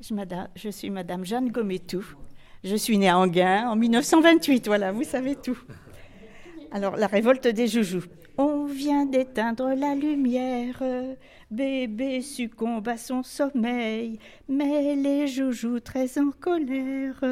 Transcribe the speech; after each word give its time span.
je, 0.00 0.68
suis 0.70 0.90
Madame 0.90 1.24
Jeanne 1.24 1.50
Gometou. 1.50 2.04
Je 2.62 2.76
suis 2.76 2.98
née 2.98 3.08
à 3.08 3.18
Anguin 3.18 3.68
en 3.68 3.76
1928, 3.76 4.66
voilà, 4.66 4.92
vous 4.92 5.04
savez 5.04 5.36
tout. 5.36 5.58
Alors, 6.72 6.96
la 6.96 7.06
révolte 7.06 7.46
des 7.46 7.68
joujoux. 7.68 8.04
On 8.36 8.64
vient 8.64 9.06
d'éteindre 9.06 9.74
la 9.74 9.94
lumière, 9.94 10.82
bébé 11.50 12.20
succombe 12.20 12.88
à 12.88 12.96
son 12.96 13.22
sommeil, 13.22 14.18
mais 14.48 14.96
les 14.96 15.28
joujoux 15.28 15.78
très 15.78 16.18
en 16.18 16.30
colère 16.32 17.22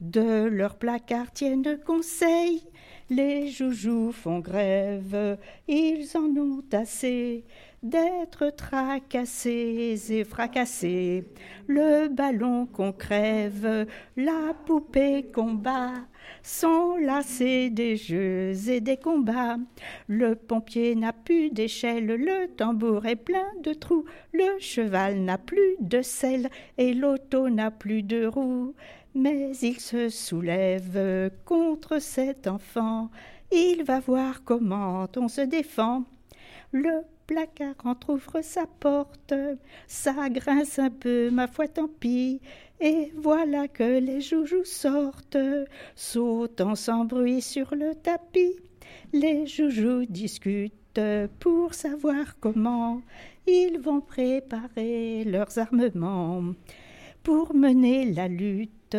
de 0.00 0.44
leur 0.44 0.76
placard 0.76 1.32
tiennent 1.32 1.78
conseil. 1.86 2.62
Les 3.10 3.48
joujoux 3.48 4.12
font 4.12 4.38
grève, 4.38 5.36
ils 5.68 6.08
en 6.16 6.34
ont 6.40 6.64
assez 6.72 7.44
d'être 7.82 8.48
tracassés 8.56 10.00
et 10.08 10.24
fracassés. 10.24 11.26
Le 11.66 12.08
ballon 12.08 12.64
qu'on 12.64 12.92
crève, 12.92 13.86
la 14.16 14.54
poupée 14.64 15.26
qu'on 15.34 15.52
bat, 15.52 15.92
sont 16.42 16.83
lassés 16.98 17.70
des 17.70 17.96
jeux 17.96 18.52
et 18.68 18.80
des 18.80 18.96
combats. 18.96 19.56
Le 20.08 20.34
pompier 20.34 20.94
n'a 20.94 21.12
plus 21.12 21.50
d'échelle, 21.50 22.06
le 22.06 22.48
tambour 22.48 23.06
est 23.06 23.16
plein 23.16 23.52
de 23.62 23.72
trous, 23.72 24.04
le 24.32 24.58
cheval 24.58 25.20
n'a 25.20 25.38
plus 25.38 25.76
de 25.80 26.02
selle 26.02 26.48
et 26.78 26.94
l'auto 26.94 27.48
n'a 27.48 27.70
plus 27.70 28.02
de 28.02 28.26
roues. 28.26 28.74
Mais 29.14 29.52
il 29.62 29.78
se 29.78 30.08
soulève 30.08 31.30
contre 31.44 32.00
cet 32.00 32.46
enfant, 32.46 33.10
il 33.52 33.84
va 33.84 34.00
voir 34.00 34.42
comment 34.44 35.06
on 35.16 35.28
se 35.28 35.42
défend. 35.42 36.04
Le 36.76 37.04
placard 37.28 37.76
entr'ouvre 37.84 38.42
sa 38.42 38.66
porte, 38.66 39.32
ça 39.86 40.28
grince 40.28 40.80
un 40.80 40.90
peu, 40.90 41.30
ma 41.30 41.46
foi 41.46 41.68
tant 41.68 41.86
pis, 41.86 42.40
et 42.80 43.12
voilà 43.14 43.68
que 43.68 44.00
les 44.00 44.20
joujoux 44.20 44.64
sortent, 44.64 45.38
sautant 45.94 46.74
sans 46.74 47.04
bruit 47.04 47.42
sur 47.42 47.76
le 47.76 47.94
tapis. 47.94 48.56
Les 49.12 49.46
joujoux 49.46 50.04
discutent 50.06 51.00
pour 51.38 51.74
savoir 51.74 52.40
comment 52.40 53.02
ils 53.46 53.78
vont 53.78 54.00
préparer 54.00 55.22
leurs 55.22 55.56
armements. 55.60 56.42
Pour 57.22 57.54
mener 57.54 58.10
la 58.10 58.26
lutte, 58.26 58.96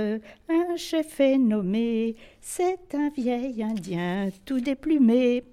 un 0.47 0.77
chef 0.77 1.19
est 1.19 1.37
nommé, 1.37 2.15
c'est 2.39 2.95
un 2.95 3.09
vieil 3.09 3.61
Indien 3.61 4.29
tout 4.45 4.61
déplumé. 4.61 5.43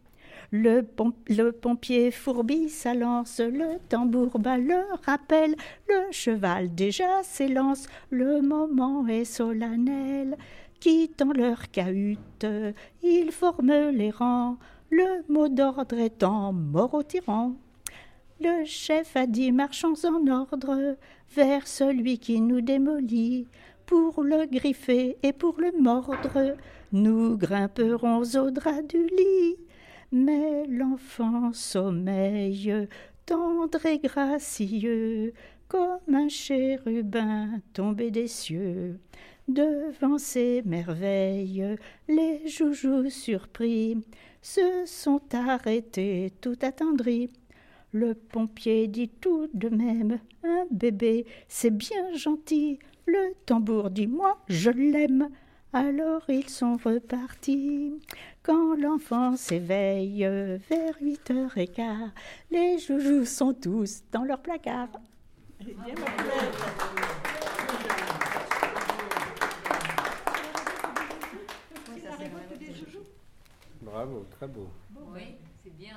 Le, 0.55 0.83
pompier 0.83 2.11
fourbit 2.11 2.69
sa 2.69 2.93
lance, 2.93 3.41
le 3.41 3.79
tambour 3.89 4.39
bat 4.39 4.59
le 4.59 4.83
rappel, 5.07 5.57
le 5.89 6.13
cheval 6.13 6.75
déjà 6.75 7.23
s'élance, 7.23 7.87
le 8.11 8.43
moment 8.43 9.07
est 9.09 9.25
solennel. 9.25 10.37
Quittant 10.79 11.33
leur 11.33 11.71
cahute, 11.71 12.47
ils 13.03 13.33
forment 13.33 13.89
les 13.93 14.11
rangs, 14.11 14.59
le 14.91 15.25
mot 15.33 15.49
d'ordre 15.49 15.99
étant 15.99 16.53
mort 16.53 16.93
au 16.93 17.03
tyran. 17.03 17.55
Le 18.39 18.67
chef 18.67 19.17
a 19.17 19.27
dit 19.27 19.53
marchons 19.53 19.95
en 20.05 20.27
ordre 20.27 20.99
vers 21.35 21.67
celui 21.67 22.19
qui 22.19 22.43
nous 22.43 22.61
démolit. 22.61 23.47
Pour 23.87 24.23
le 24.23 24.45
griffer 24.45 25.17
et 25.23 25.33
pour 25.33 25.59
le 25.59 25.73
mordre, 25.81 26.57
nous 26.93 27.39
grimperons 27.39 28.23
au 28.23 28.51
drap 28.51 28.83
du 28.83 29.07
lit. 29.07 29.57
Mais 30.13 30.67
l'enfant 30.67 31.55
sommeille, 31.55 32.87
tendre 33.25 33.87
et 33.87 33.99
gracieux, 33.99 35.33
comme 35.69 36.15
un 36.15 36.29
chérubin 36.29 37.49
tombé 37.73 38.11
des 38.11 38.29
cieux. 38.29 39.01
Devant 39.49 40.19
ces 40.19 40.61
merveilles, 40.67 41.77
les 42.09 42.47
joujoux 42.47 43.09
surpris 43.09 43.97
se 44.43 44.85
sont 44.85 45.23
arrêtés 45.33 46.31
tout 46.43 46.59
attendris. 46.61 47.31
Le 47.93 48.13
pompier 48.13 48.89
dit 48.89 49.09
tout 49.09 49.49
de 49.55 49.71
même 49.71 50.21
Un 50.45 50.67
bébé, 50.71 51.25
c'est 51.49 51.75
bien 51.75 52.13
gentil. 52.15 52.79
Le 53.07 53.33
tambour 53.47 53.89
dit 53.89 54.07
Moi, 54.07 54.39
je 54.49 54.71
l'aime. 54.71 55.31
Alors 55.75 56.23
ils 56.29 56.51
sont 56.51 56.77
repartis. 56.77 57.99
Quand 58.43 58.75
l'enfant 58.75 59.37
s'éveille 59.37 60.23
vers 60.69 60.95
huit 61.01 61.31
heures 61.31 61.57
et 61.57 61.67
quart, 61.67 62.11
les 62.51 62.79
joujoux 62.79 63.25
sont 63.25 63.55
tous 63.55 64.03
dans 64.13 64.25
leur 64.25 64.41
placard. 64.41 64.89
Bravo, 73.81 74.27
très 74.31 74.49
beau. 74.49 74.69
Oui, 75.15 75.37
c'est 75.65 75.75
bien. 75.75 75.97